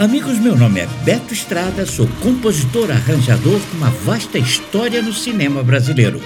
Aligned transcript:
Amigos, 0.00 0.38
meu 0.38 0.56
nome 0.56 0.80
é 0.80 0.86
Beto 1.04 1.34
Estrada, 1.34 1.84
sou 1.84 2.08
compositor 2.22 2.90
arranjador 2.90 3.60
com 3.60 3.76
uma 3.76 3.90
vasta 3.90 4.38
história 4.38 5.02
no 5.02 5.12
cinema 5.12 5.62
brasileiro. 5.62 6.18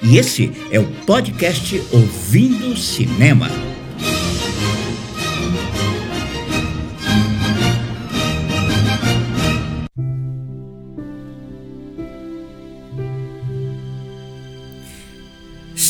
E 0.00 0.16
esse 0.16 0.52
é 0.70 0.78
o 0.78 0.86
podcast 1.04 1.82
Ouvindo 1.90 2.76
Cinema. 2.76 3.50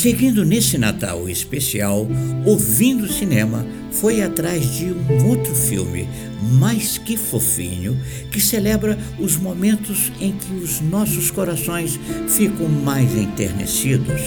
Seguindo 0.07 0.45
nesse 0.45 0.77
Natal 0.77 1.27
especial, 1.27 2.07
Ouvindo 2.45 3.11
Cinema 3.11 3.67
foi 3.91 4.21
atrás 4.21 4.77
de 4.77 4.85
um 4.85 5.27
outro 5.27 5.53
filme, 5.53 6.07
mais 6.53 6.97
que 6.97 7.17
fofinho, 7.17 7.99
que 8.31 8.39
celebra 8.39 8.97
os 9.19 9.35
momentos 9.35 10.09
em 10.21 10.31
que 10.31 10.53
os 10.53 10.79
nossos 10.79 11.29
corações 11.29 11.99
ficam 12.29 12.69
mais 12.69 13.17
enternecidos. 13.17 14.21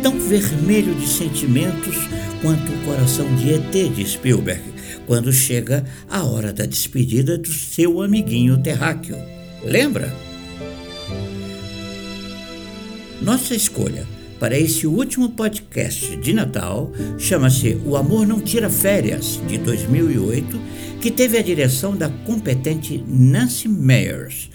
Tão 0.00 0.16
vermelho 0.16 0.94
de 0.94 1.08
sentimentos 1.08 1.96
quanto 2.40 2.70
o 2.70 2.84
coração 2.84 3.34
de 3.34 3.54
ET 3.54 3.92
de 3.92 4.08
Spielberg, 4.08 4.62
quando 5.08 5.32
chega 5.32 5.84
a 6.08 6.22
hora 6.22 6.52
da 6.52 6.64
despedida 6.64 7.36
do 7.36 7.52
seu 7.52 8.00
amiguinho 8.00 8.62
terráqueo. 8.62 9.16
Lembra? 9.64 10.16
Nossa 13.20 13.56
escolha 13.56 14.19
para 14.40 14.58
esse 14.58 14.86
último 14.86 15.28
podcast 15.28 16.16
de 16.16 16.32
Natal, 16.32 16.90
chama-se 17.18 17.78
O 17.84 17.94
Amor 17.94 18.26
Não 18.26 18.40
Tira 18.40 18.70
Férias, 18.70 19.38
de 19.46 19.58
2008, 19.58 20.58
que 20.98 21.10
teve 21.10 21.36
a 21.36 21.42
direção 21.42 21.94
da 21.94 22.08
competente 22.08 23.04
Nancy 23.06 23.68
Meyers, 23.68 24.48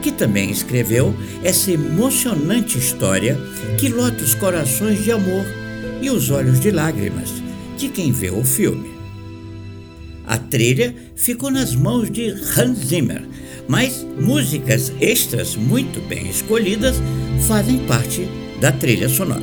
que 0.00 0.10
também 0.10 0.50
escreveu 0.50 1.14
essa 1.44 1.70
emocionante 1.70 2.78
história 2.78 3.38
que 3.78 3.90
lota 3.90 4.24
os 4.24 4.34
corações 4.34 5.04
de 5.04 5.12
amor 5.12 5.44
e 6.00 6.08
os 6.08 6.30
olhos 6.30 6.58
de 6.60 6.70
lágrimas 6.70 7.30
de 7.76 7.90
quem 7.90 8.10
vê 8.10 8.30
o 8.30 8.42
filme. 8.42 8.90
A 10.26 10.38
trilha 10.38 10.94
ficou 11.14 11.50
nas 11.50 11.74
mãos 11.74 12.10
de 12.10 12.30
Hans 12.30 12.86
Zimmer, 12.86 13.22
mas 13.68 14.06
músicas 14.18 14.92
extras 15.00 15.56
muito 15.56 16.00
bem 16.08 16.28
escolhidas 16.28 16.96
fazem 17.46 17.78
parte 17.86 18.28
da 18.60 18.70
trilha 18.70 19.08
sonora. 19.08 19.42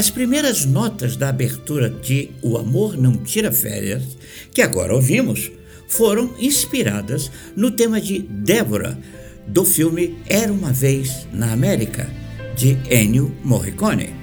As 0.00 0.08
primeiras 0.08 0.64
notas 0.64 1.14
da 1.14 1.28
abertura 1.28 1.90
de 1.90 2.30
O 2.40 2.56
Amor 2.56 2.96
Não 2.96 3.18
Tira 3.18 3.52
Férias, 3.52 4.02
que 4.50 4.62
agora 4.62 4.94
ouvimos, 4.94 5.52
foram 5.90 6.32
inspiradas 6.38 7.30
no 7.56 7.70
tema 7.70 8.00
de 8.00 8.20
Débora, 8.20 8.96
do 9.46 9.64
filme 9.64 10.16
Era 10.26 10.52
uma 10.52 10.72
Vez 10.72 11.26
na 11.32 11.52
América, 11.52 12.08
de 12.56 12.78
Ennio 12.88 13.34
Morricone. 13.42 14.14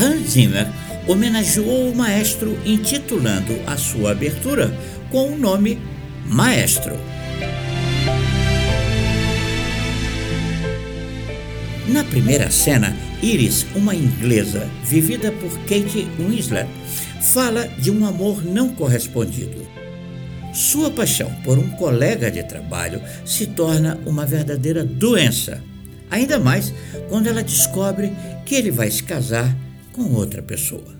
Hans 0.00 0.30
Zimmer 0.30 0.66
homenageou 1.06 1.90
o 1.90 1.94
maestro 1.94 2.58
intitulando 2.64 3.52
a 3.66 3.76
sua 3.76 4.12
abertura 4.12 4.74
com 5.10 5.34
o 5.34 5.38
nome 5.38 5.78
Maestro. 6.26 6.98
Na 11.86 12.02
primeira 12.04 12.50
cena, 12.50 12.96
Iris, 13.22 13.66
uma 13.76 13.94
inglesa 13.94 14.68
vivida 14.82 15.30
por 15.30 15.50
Kate 15.60 16.08
Winslet, 16.18 16.68
fala 17.20 17.68
de 17.68 17.90
um 17.90 18.06
amor 18.06 18.42
não 18.44 18.70
correspondido. 18.70 19.63
Sua 20.54 20.88
paixão 20.88 21.34
por 21.42 21.58
um 21.58 21.68
colega 21.70 22.30
de 22.30 22.44
trabalho 22.44 23.02
se 23.26 23.48
torna 23.48 23.98
uma 24.06 24.24
verdadeira 24.24 24.84
doença, 24.84 25.60
ainda 26.08 26.38
mais 26.38 26.72
quando 27.08 27.26
ela 27.26 27.42
descobre 27.42 28.12
que 28.46 28.54
ele 28.54 28.70
vai 28.70 28.88
se 28.88 29.02
casar 29.02 29.52
com 29.92 30.12
outra 30.12 30.40
pessoa. 30.40 30.94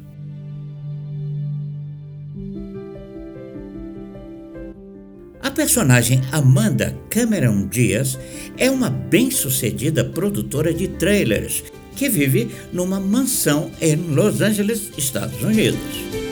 A 5.40 5.50
personagem 5.52 6.20
Amanda 6.32 6.96
Cameron 7.08 7.68
Diaz 7.68 8.18
é 8.58 8.68
uma 8.68 8.90
bem-sucedida 8.90 10.02
produtora 10.02 10.74
de 10.74 10.88
trailers 10.88 11.62
que 11.94 12.08
vive 12.08 12.50
numa 12.72 12.98
mansão 12.98 13.70
em 13.80 13.94
Los 13.94 14.40
Angeles, 14.40 14.90
Estados 14.96 15.40
Unidos. 15.42 16.23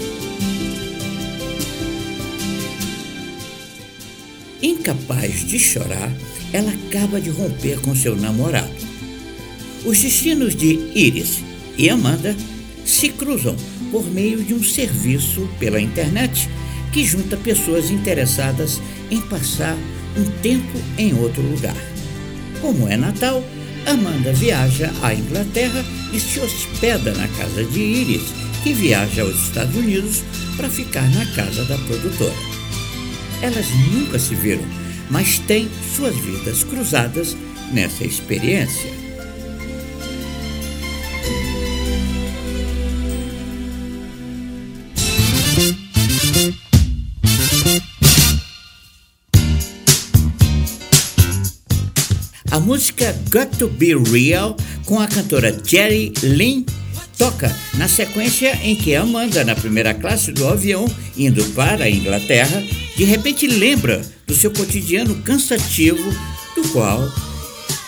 Incapaz 4.62 5.44
de 5.44 5.58
chorar, 5.58 6.12
ela 6.52 6.70
acaba 6.70 7.20
de 7.20 7.30
romper 7.30 7.80
com 7.80 7.96
seu 7.96 8.14
namorado. 8.14 8.70
Os 9.84 9.98
destinos 9.98 10.54
de 10.54 10.78
Iris 10.94 11.42
e 11.76 11.90
Amanda 11.90 12.36
se 12.84 13.08
cruzam 13.08 13.56
por 13.90 14.08
meio 14.08 14.42
de 14.44 14.54
um 14.54 14.62
serviço 14.62 15.48
pela 15.58 15.80
internet 15.80 16.48
que 16.92 17.04
junta 17.04 17.36
pessoas 17.36 17.90
interessadas 17.90 18.80
em 19.10 19.20
passar 19.22 19.76
um 20.16 20.24
tempo 20.42 20.78
em 20.96 21.12
outro 21.14 21.42
lugar. 21.42 21.76
Como 22.60 22.86
é 22.86 22.96
Natal, 22.96 23.42
Amanda 23.86 24.32
viaja 24.32 24.92
à 25.02 25.12
Inglaterra 25.12 25.84
e 26.12 26.20
se 26.20 26.38
hospeda 26.38 27.12
na 27.14 27.26
casa 27.28 27.64
de 27.64 27.80
Iris, 27.80 28.32
que 28.62 28.72
viaja 28.72 29.22
aos 29.22 29.34
Estados 29.42 29.74
Unidos 29.74 30.22
para 30.56 30.68
ficar 30.68 31.10
na 31.10 31.26
casa 31.34 31.64
da 31.64 31.76
produtora. 31.78 32.51
Elas 33.42 33.66
nunca 33.92 34.20
se 34.20 34.36
viram, 34.36 34.64
mas 35.10 35.38
têm 35.40 35.68
suas 35.96 36.14
vidas 36.16 36.62
cruzadas 36.62 37.36
nessa 37.72 38.04
experiência. 38.04 39.02
A 52.52 52.60
música 52.60 53.12
Got 53.30 53.56
to 53.58 53.68
Be 53.68 53.94
Real, 53.96 54.56
com 54.84 55.00
a 55.00 55.08
cantora 55.08 55.58
Jerry 55.64 56.12
Lynn, 56.22 56.64
toca 57.18 57.54
na 57.74 57.88
sequência 57.88 58.58
em 58.62 58.76
que 58.76 58.94
Amanda, 58.94 59.42
na 59.42 59.54
primeira 59.54 59.94
classe 59.94 60.30
do 60.32 60.46
avião, 60.46 60.86
indo 61.16 61.44
para 61.54 61.84
a 61.84 61.90
Inglaterra, 61.90 62.62
de 62.96 63.04
repente 63.04 63.46
lembra 63.46 64.02
do 64.26 64.34
seu 64.34 64.50
cotidiano 64.50 65.22
cansativo, 65.22 66.10
do 66.54 66.68
qual 66.68 67.00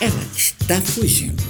ela 0.01 0.27
está 0.35 0.81
fugindo. 0.81 1.43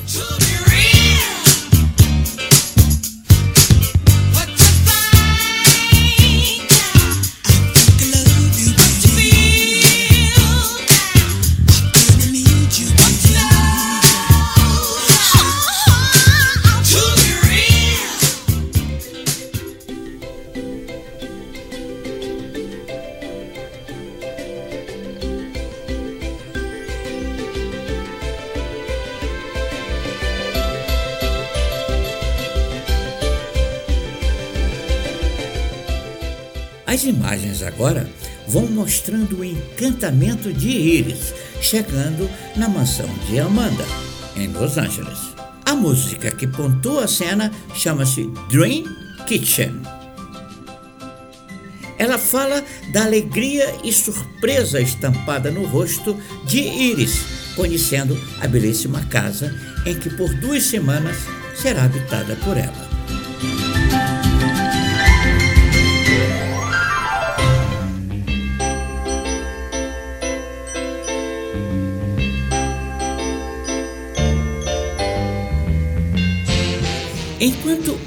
As 36.96 37.04
imagens 37.04 37.62
agora 37.62 38.10
vão 38.48 38.68
mostrando 38.68 39.40
o 39.40 39.44
encantamento 39.44 40.54
de 40.54 40.70
Iris 40.70 41.34
chegando 41.60 42.30
na 42.56 42.70
mansão 42.70 43.10
de 43.28 43.38
Amanda, 43.38 43.84
em 44.38 44.48
Los 44.48 44.78
Angeles. 44.78 45.20
A 45.66 45.76
música 45.76 46.32
que 46.32 46.48
pontua 46.48 47.04
a 47.04 47.08
cena 47.10 47.52
chama-se 47.74 48.32
Dream 48.50 48.86
Kitchen. 49.28 49.82
Ela 51.98 52.18
fala 52.18 52.64
da 52.94 53.04
alegria 53.04 53.76
e 53.84 53.92
surpresa 53.92 54.80
estampada 54.80 55.52
no 55.52 55.66
rosto 55.66 56.18
de 56.48 56.62
Iris, 56.62 57.26
conhecendo 57.58 58.18
a 58.40 58.48
belíssima 58.48 59.04
casa 59.08 59.54
em 59.86 60.00
que 60.00 60.10
por 60.12 60.34
duas 60.36 60.64
semanas 60.64 61.18
será 61.62 61.84
habitada 61.84 62.38
por 62.38 62.56
ela. 62.56 62.85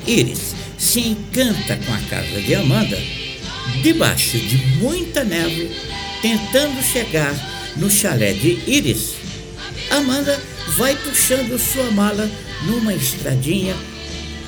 Iris 0.08 0.55
se 0.78 1.00
encanta 1.00 1.76
com 1.76 1.93
a 1.93 2.00
casa 2.08 2.40
de 2.40 2.55
Amanda, 2.55 2.99
debaixo 3.82 4.38
de 4.38 4.56
muita 4.78 5.22
neve, 5.22 5.70
tentando 6.22 6.82
chegar 6.82 7.34
no 7.76 7.90
chalé 7.90 8.32
de 8.32 8.58
Iris, 8.66 9.14
Amanda 9.90 10.40
vai 10.76 10.96
puxando 10.96 11.58
sua 11.58 11.90
mala 11.90 12.31
numa 12.62 12.94
estradinha 12.94 13.75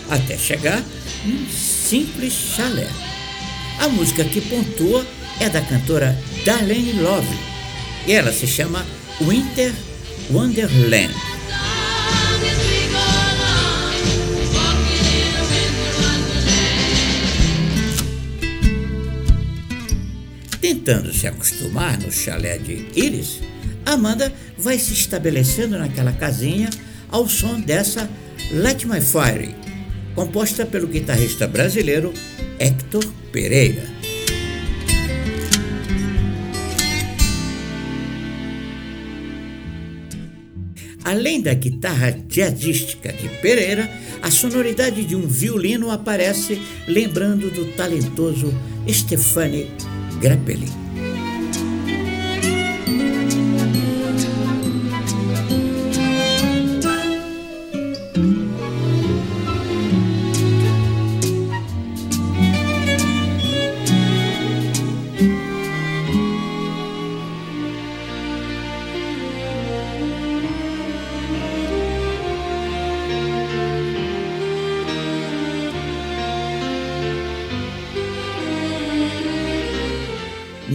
até 0.09 0.37
chegar 0.37 0.83
num 1.25 1.47
simples 1.49 2.33
chalé. 2.57 2.89
A 3.79 3.89
música 3.89 4.25
que 4.25 4.41
pontua 4.41 5.07
é 5.39 5.49
da 5.49 5.61
cantora 5.61 6.19
Darlene 6.45 6.93
Love 6.95 7.39
e 8.07 8.12
ela 8.12 8.33
se 8.33 8.47
chama 8.47 8.85
Winter 9.21 9.73
Wonderland. 10.31 11.15
Tentando 20.91 21.15
se 21.15 21.29
acostumar 21.29 22.01
no 22.01 22.11
chalé 22.11 22.59
de 22.59 22.85
Iris, 22.97 23.41
Amanda 23.87 24.33
vai 24.59 24.77
se 24.77 24.93
estabelecendo 24.93 25.79
naquela 25.79 26.11
casinha 26.11 26.69
ao 27.09 27.29
som 27.29 27.61
dessa 27.61 28.11
Let 28.51 28.87
My 28.87 29.01
Fire, 29.01 29.55
composta 30.17 30.67
pelo 30.67 30.89
guitarrista 30.89 31.47
brasileiro 31.47 32.13
Hector 32.59 33.05
Pereira. 33.31 33.85
Além 41.05 41.41
da 41.41 41.55
guitarra 41.55 42.19
jazzística 42.27 43.13
de 43.13 43.29
Pereira, 43.41 43.89
a 44.21 44.29
sonoridade 44.29 45.05
de 45.05 45.15
um 45.15 45.29
violino 45.29 45.89
aparece 45.89 46.61
lembrando 46.89 47.49
do 47.49 47.67
talentoso 47.77 48.53
Stefani 48.89 49.71
Grappelli. 50.21 50.90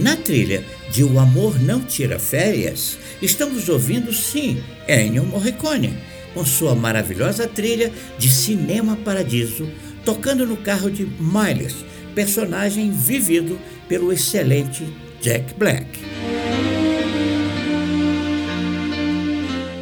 Na 0.06 0.14
trilha 0.14 0.64
de 0.88 1.02
O 1.02 1.18
Amor 1.18 1.60
Não 1.60 1.80
Tira 1.80 2.16
Férias, 2.16 2.96
estamos 3.20 3.68
ouvindo 3.68 4.12
sim 4.12 4.62
Ennio 4.86 5.26
Morricone, 5.26 5.98
com 6.32 6.44
sua 6.44 6.76
maravilhosa 6.76 7.48
trilha 7.48 7.92
de 8.16 8.30
Cinema 8.30 8.96
Paradiso, 9.04 9.68
tocando 10.04 10.46
no 10.46 10.58
carro 10.58 10.88
de 10.88 11.04
Miles, 11.04 11.74
personagem 12.14 12.92
vivido 12.92 13.58
pelo 13.88 14.12
excelente 14.12 14.86
Jack 15.20 15.54
Black. 15.54 15.98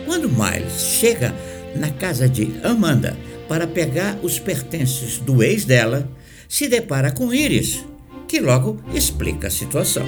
Quando 0.07 0.31
Miles 0.31 0.81
chega 0.99 1.35
na 1.77 1.91
casa 1.91 2.27
de 2.27 2.51
Amanda 2.63 3.15
para 3.47 3.67
pegar 3.67 4.19
os 4.23 4.39
pertences 4.39 5.19
do 5.19 5.43
ex 5.43 5.67
dela, 5.67 6.11
se 6.49 6.67
depara 6.67 7.13
com 7.13 7.35
Iris, 7.35 7.85
que 8.35 8.41
logo 8.41 8.81
explica 8.93 9.47
a 9.47 9.51
situação. 9.51 10.05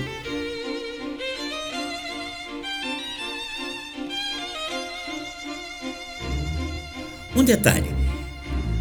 Um 7.37 7.45
detalhe: 7.45 7.89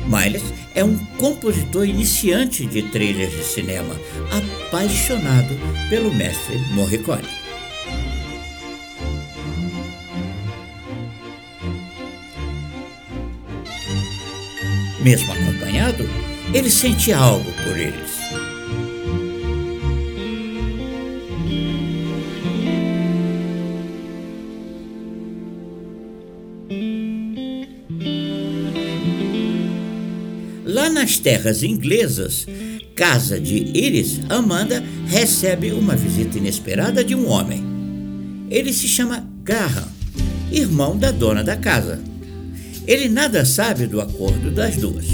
Miles 0.07 0.41
é 0.73 0.83
um 0.83 0.97
compositor 1.19 1.85
iniciante 1.85 2.65
de 2.65 2.89
trilhas 2.89 3.31
de 3.33 3.43
cinema, 3.43 3.95
apaixonado 4.31 5.53
pelo 5.91 6.11
mestre 6.11 6.57
Morricone. 6.73 7.29
Mesmo 15.03 15.31
acompanhado, 15.31 16.09
ele 16.51 16.71
sente 16.71 17.13
algo 17.13 17.51
por 17.63 17.77
eles. 17.77 18.24
Nas 31.05 31.19
terras 31.19 31.61
inglesas, 31.61 32.47
casa 32.95 33.39
de 33.39 33.57
Iris, 33.77 34.21
Amanda 34.27 34.83
recebe 35.05 35.71
uma 35.71 35.95
visita 35.95 36.39
inesperada 36.39 37.03
de 37.03 37.13
um 37.13 37.29
homem. 37.29 37.63
Ele 38.49 38.73
se 38.73 38.87
chama 38.87 39.23
Graham, 39.43 39.87
irmão 40.51 40.97
da 40.97 41.11
dona 41.11 41.43
da 41.43 41.55
casa. 41.55 42.01
Ele 42.87 43.07
nada 43.07 43.45
sabe 43.45 43.85
do 43.85 44.01
acordo 44.01 44.49
das 44.49 44.77
duas. 44.77 45.05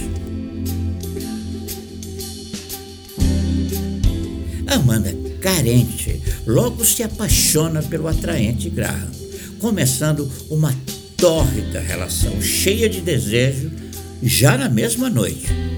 Amanda, 4.65 5.13
carente, 5.41 6.21
logo 6.47 6.85
se 6.85 7.03
apaixona 7.03 7.83
pelo 7.83 8.07
atraente 8.07 8.69
Graham, 8.69 9.11
começando 9.59 10.31
uma 10.49 10.73
tórrida 11.17 11.81
relação 11.81 12.41
cheia 12.41 12.87
de 12.87 13.01
desejo 13.01 13.69
já 14.23 14.57
na 14.57 14.69
mesma 14.69 15.09
noite. 15.09 15.70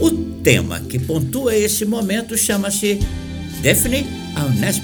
O 0.00 0.10
tema 0.42 0.80
que 0.80 0.98
pontua 0.98 1.56
esse 1.56 1.84
momento 1.84 2.36
chama-se 2.36 3.00
Daphne 3.62 4.06
Unesp. 4.36 4.82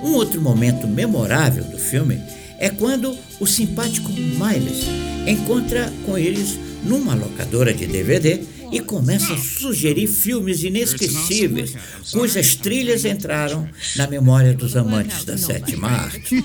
Um 0.00 0.12
outro 0.14 0.40
momento 0.40 0.86
memorável 0.86 1.64
do 1.64 1.76
filme 1.76 2.22
é 2.58 2.70
quando 2.70 3.16
o 3.40 3.46
simpático 3.46 4.10
Miles 4.12 4.84
encontra 5.26 5.92
com 6.06 6.16
eles 6.16 6.58
numa 6.84 7.14
locadora 7.14 7.74
de 7.74 7.86
DVD 7.86 8.40
e 8.72 8.80
começa 8.80 9.34
a 9.34 9.38
sugerir 9.38 10.06
filmes 10.06 10.62
inesquecíveis, 10.62 11.74
cujas 12.12 12.54
trilhas 12.56 13.04
entraram 13.04 13.68
na 13.96 14.06
memória 14.06 14.54
dos 14.54 14.76
amantes 14.76 15.24
da 15.24 15.36
sétima 15.36 15.88
arte. 15.88 16.44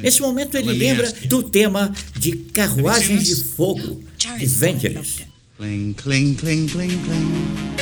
Nesse 0.00 0.20
momento 0.20 0.56
ele 0.56 0.72
lembra 0.72 1.12
do 1.26 1.42
tema 1.42 1.92
de 2.16 2.32
Carruagens 2.32 3.24
de 3.24 3.34
Fogo, 3.36 4.02
de 4.16 4.46
Vangelis. 4.46 5.28
Cling, 5.56 5.92
cling, 5.94 6.34
cling, 6.34 6.68
cling, 6.68 6.98
cling. 7.04 7.78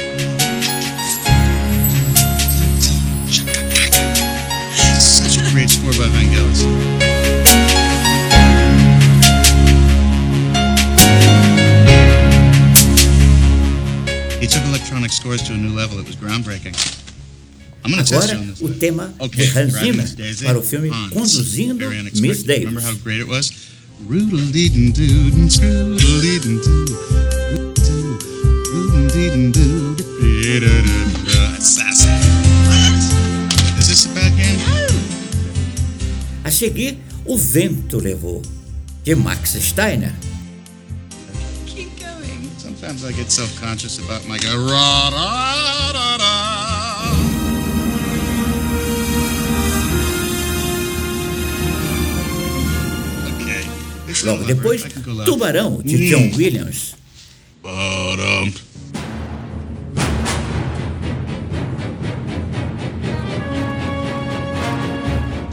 Such 4.98 5.36
a 5.36 5.50
great 5.52 5.68
score 5.68 5.92
by 5.92 6.08
Vangelis. 6.08 7.15
He 14.46 14.52
took 14.52 14.64
electronic 14.66 15.10
scores 15.10 15.42
to 15.48 15.54
a 15.54 15.56
new 15.56 15.74
level. 15.74 15.98
It 15.98 16.06
was 16.06 16.14
groundbreaking. 16.14 16.76
I'm 17.84 17.90
going 17.90 18.04
to 18.04 18.08
test 18.08 18.30
you 18.30 18.38
Agora, 18.38 18.42
on 18.42 18.46
this. 18.46 18.62
o 18.62 18.68
tema 18.78 19.12
Okay, 19.18 19.44
de 19.44 19.46
Hans 19.50 19.72
Zimmer 19.72 20.06
Daisy. 20.14 20.44
para 20.46 20.58
o 20.58 20.62
filme 20.62 20.88
Hans, 20.88 21.12
Conduzindo 21.12 21.90
Miss. 22.20 22.44
Davis. 22.44 22.66
Remember 22.66 22.80
how 22.80 22.94
great 23.02 23.20
it 23.20 23.26
was? 23.26 23.50
Is 33.78 33.88
this 33.88 34.06
bad 34.14 34.32
game? 34.36 34.60
A 36.44 36.50
seguir, 36.50 36.96
O 37.26 37.36
Vento 37.36 37.98
Levou, 38.00 38.40
de 39.04 39.14
Max 39.14 39.50
Steiner. 39.60 40.12
Sometimes 42.96 43.14
I 43.14 43.22
get 43.22 43.30
self 43.30 43.60
conscious 43.60 43.98
about 43.98 44.26
my 44.26 44.38
go 44.38 44.56
rah 44.56 45.10
rah 45.12 45.92
rah 45.92 46.16
rah. 46.16 47.12
Okay. 53.36 53.64
Logo 54.24 54.44
depois, 54.44 54.82
Tubarão, 55.26 55.82
de. 55.82 56.08
John 56.08 56.30
mm. 56.30 56.36
Williams. 56.38 56.96
Bottom. 57.62 58.52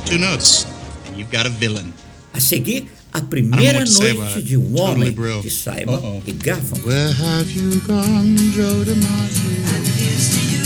Two 0.05 0.17
notes, 0.17 0.65
and 1.07 1.17
you've 1.17 1.31
got 1.31 1.45
a 1.45 1.49
villain. 1.49 1.91
A 2.35 2.39
seguir, 2.39 2.87
a 3.13 3.21
primeira 3.21 3.79
noite 3.85 4.41
de 4.41 4.57
um 4.57 4.61
Totally 4.71 4.91
homem 4.91 5.11
Brill. 5.11 5.41
de 5.41 5.49
Simon 5.49 5.93
Uh-oh. 5.95 6.21
e 6.25 6.31
Garfunkel. 6.33 6.85
Where 6.87 7.11
have 7.13 7.51
you 7.51 7.79
gone, 7.87 8.35
Joe 8.53 8.83
DiMaggio? 8.85 10.63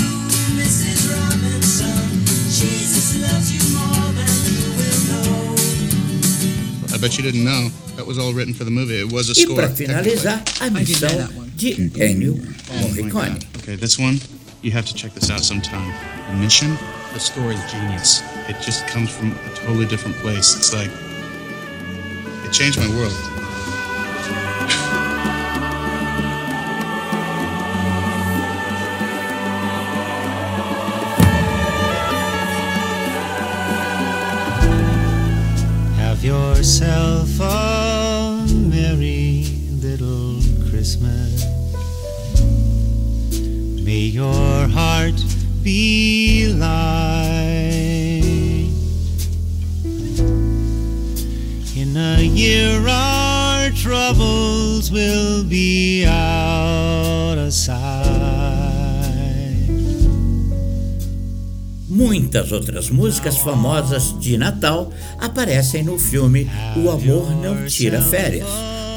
I 6.94 6.98
bet 7.00 7.18
you 7.18 7.24
didn't 7.24 7.44
know. 7.44 7.70
That 7.96 8.06
was 8.08 8.18
all 8.18 8.34
written 8.34 8.54
for 8.54 8.64
the 8.64 8.72
movie. 8.72 9.00
It 9.00 9.12
was 9.12 9.30
a 9.30 9.34
E 9.34 9.44
score. 9.44 9.56
para 9.58 9.70
finalizar, 9.70 10.42
a 10.62 10.70
missão 10.72 11.10
that 11.10 11.32
one. 11.36 11.52
de 11.56 11.74
Ennio 12.02 12.34
Oh 12.72 12.88
Morricone. 12.88 13.12
God. 13.40 13.46
Okay, 13.62 13.76
this 13.76 14.00
one, 14.00 14.20
you 14.64 14.72
have 14.72 14.86
to 14.86 14.94
check 14.96 15.14
this 15.14 15.30
out 15.30 15.42
sometime. 15.44 15.94
The 16.30 16.36
Mission, 16.38 16.76
the 17.14 17.20
score 17.20 17.52
is 17.52 17.60
genius. 17.72 18.24
It 18.50 18.60
just 18.62 18.88
comes 18.88 19.10
from 19.12 19.32
a 19.32 19.56
totally 19.56 19.86
different 19.86 20.16
place. 20.18 20.56
It's 20.56 20.74
like, 20.74 20.90
it 22.48 22.54
changed 22.54 22.80
my 22.80 22.88
world. 22.88 23.47
Be 55.48 56.06
out 56.06 57.38
of 57.38 57.52
sight. 57.52 58.08
Muitas 61.90 62.52
outras 62.52 62.90
músicas 62.90 63.38
famosas 63.38 64.14
de 64.20 64.38
Natal 64.38 64.92
aparecem 65.20 65.84
no 65.84 65.98
filme 65.98 66.48
O 66.76 66.90
Amor 66.90 67.32
Não 67.42 67.66
Tira 67.66 68.02
Férias, 68.02 68.48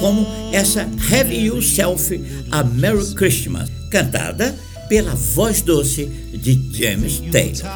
como 0.01 0.27
essa 0.53 0.83
Have 1.11 1.35
Yourself 1.35 2.21
a 2.51 2.63
Merry 2.63 3.15
Christmas, 3.15 3.71
cantada 3.91 4.55
pela 4.89 5.15
voz 5.15 5.63
doce 5.63 6.07
de 6.07 6.61
James 6.73 7.21
Taylor. 7.31 7.71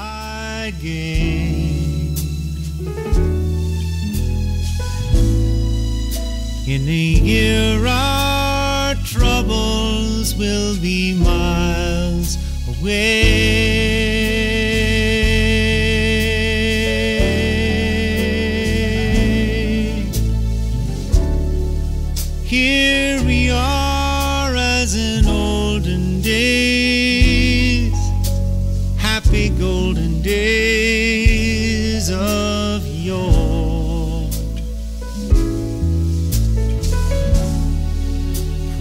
In 6.67 6.89
a 6.89 6.91
year, 6.91 7.79
troubles 9.05 10.35
will 10.35 10.77
be 10.81 11.15
miles 11.15 12.39
away. 12.69 13.94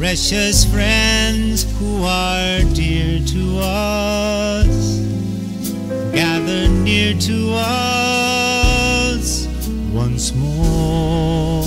Precious 0.04 0.66
friends 0.66 1.64
who 1.80 2.04
are 2.04 2.60
dear 2.74 3.22
to 3.26 3.60
us, 3.62 5.00
gather 6.12 6.68
near 6.68 7.14
to 7.14 7.54
us 7.56 9.48
once 9.94 10.34
more. 10.36 11.64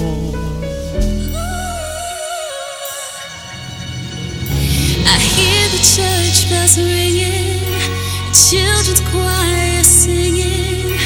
I 5.06 5.18
hear 5.32 5.68
the 5.72 5.80
church 5.96 6.50
bells 6.50 6.76
ringing, 6.76 7.64
children's 8.34 9.00
choir 9.08 9.82
singing, 9.82 10.98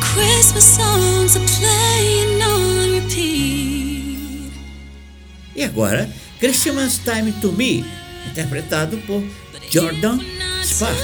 Christmas 0.00 0.64
songs 0.64 1.36
are 1.36 1.46
playing 1.46 2.40
on 2.40 3.02
repeat. 3.02 4.50
E 5.54 5.62
agora, 5.62 6.08
Christmas 6.40 6.98
Time 7.04 7.32
to 7.42 7.52
Me, 7.52 7.84
interpretado 8.26 8.98
por 9.06 9.22
Jordan 9.70 10.18
Sparks. 10.64 10.98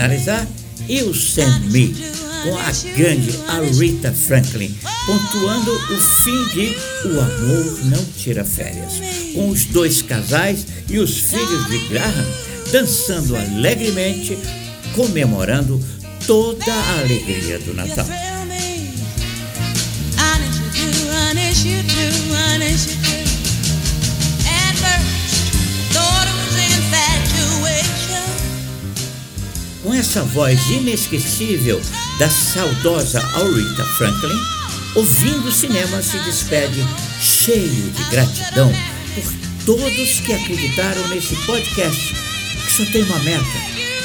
Finalizar, 0.00 0.46
You 0.88 1.12
Send 1.14 1.70
Me, 1.70 1.94
com 2.42 2.56
a 2.56 2.96
grande 2.96 3.38
Aretha 3.48 4.12
Franklin, 4.12 4.74
pontuando 5.04 5.72
o 5.72 5.98
fim 5.98 6.42
de 6.54 6.74
O 7.06 7.20
Amor 7.20 7.84
Não 7.84 8.04
Tira 8.16 8.42
Férias, 8.42 8.94
com 9.34 9.50
os 9.50 9.66
dois 9.66 10.00
casais 10.00 10.66
e 10.88 10.98
os 10.98 11.18
filhos 11.18 11.66
de 11.68 11.78
Graham 11.88 12.26
dançando 12.72 13.36
alegremente, 13.36 14.38
comemorando 14.94 15.78
toda 16.26 16.72
a 16.72 17.00
alegria 17.00 17.58
do 17.58 17.74
Natal. 17.74 18.06
Com 29.82 29.94
essa 29.94 30.22
voz 30.22 30.60
inesquecível 30.68 31.80
da 32.18 32.28
saudosa 32.28 33.18
Aretha 33.18 33.84
Franklin, 33.96 34.38
ouvindo 34.94 35.48
o 35.48 35.52
cinema 35.52 36.02
se 36.02 36.18
despede 36.18 36.86
cheio 37.20 37.90
de 37.90 38.04
gratidão 38.10 38.70
por 39.14 39.32
todos 39.64 40.20
que 40.20 40.34
acreditaram 40.34 41.08
nesse 41.08 41.34
podcast, 41.46 42.14
que 42.66 42.72
só 42.72 42.84
tem 42.92 43.02
uma 43.04 43.18
meta, 43.20 43.44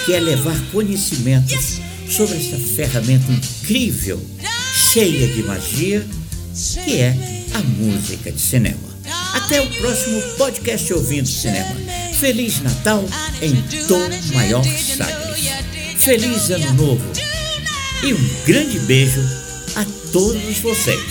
que 0.06 0.14
é 0.14 0.20
levar 0.20 0.58
conhecimentos 0.72 1.82
sobre 2.10 2.38
essa 2.38 2.58
ferramenta 2.58 3.30
incrível, 3.30 4.24
cheia 4.94 5.28
de 5.28 5.44
magia, 5.44 6.06
que 6.86 7.02
é 7.02 7.18
a 7.54 7.60
música 7.60 8.32
de 8.32 8.40
cinema. 8.40 8.96
Até 9.34 9.60
o 9.60 9.70
próximo 9.76 10.22
podcast 10.38 10.94
Ouvindo 10.94 11.28
Cinema. 11.28 11.76
Feliz 12.20 12.62
Natal 12.62 13.04
em 13.42 13.56
Tom 13.88 14.10
Maior 14.34 14.64
Sagres. 14.64 15.65
Feliz 16.06 16.52
Ano 16.52 16.72
Novo 16.76 17.04
e 18.04 18.14
um 18.14 18.30
grande 18.46 18.78
beijo 18.82 19.22
a 19.76 19.84
todos 20.14 20.60
vocês. 20.60 21.02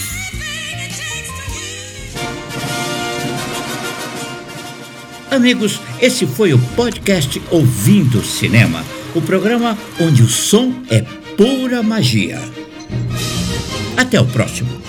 Amigos, 5.33 5.81
esse 6.01 6.29
foi 6.29 6.55
o 6.55 6.61
podcast 6.77 7.43
Ouvindo 7.51 8.25
Cinema, 8.25 8.85
o 9.17 9.21
programa 9.21 9.77
onde 10.01 10.23
o 10.23 10.29
som 10.29 10.73
é 10.89 11.01
pura 11.37 11.83
magia. 11.83 12.39
Até 13.97 14.21
o 14.21 14.27
próximo. 14.27 14.84